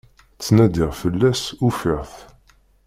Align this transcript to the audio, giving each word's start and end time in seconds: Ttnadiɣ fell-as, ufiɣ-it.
Ttnadiɣ 0.37 0.91
fell-as, 1.01 1.43
ufiɣ-it. 1.67 2.13